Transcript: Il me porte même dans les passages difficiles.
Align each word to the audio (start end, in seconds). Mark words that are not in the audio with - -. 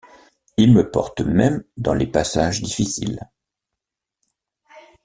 Il 0.57 0.73
me 0.73 0.89
porte 0.89 1.21
même 1.21 1.63
dans 1.77 1.93
les 1.93 2.07
passages 2.07 2.63
difficiles. 2.63 3.19